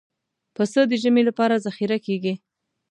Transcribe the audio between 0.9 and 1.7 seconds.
ژمي لپاره